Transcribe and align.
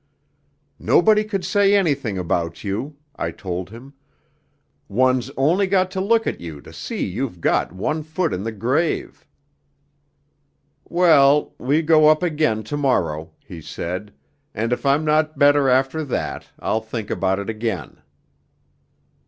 'Nobody 0.79 1.23
could 1.23 1.45
say 1.45 1.75
anything 1.75 2.17
about 2.17 2.63
you,' 2.63 2.95
I 3.15 3.29
told 3.29 3.69
him; 3.69 3.93
'one's 4.89 5.29
only 5.37 5.67
got 5.67 5.91
to 5.91 6.01
look 6.01 6.25
at 6.25 6.41
you 6.41 6.59
to 6.61 6.73
see 6.73 7.05
that 7.05 7.11
you've 7.13 7.39
got 7.39 7.71
one 7.71 8.01
foot 8.01 8.33
in 8.33 8.41
the 8.43 8.51
grave.' 8.51 9.27
'Well, 10.89 11.53
we 11.59 11.83
go 11.83 12.07
up 12.07 12.23
again 12.23 12.63
to 12.63 12.77
morrow,' 12.77 13.29
he 13.45 13.61
said, 13.61 14.11
'and 14.55 14.73
if 14.73 14.87
I'm 14.87 15.05
not 15.05 15.37
better 15.37 15.69
after 15.69 16.03
that, 16.05 16.47
I'll 16.57 16.81
think 16.81 17.11
about 17.11 17.37
it 17.37 17.47
again.' 17.47 18.01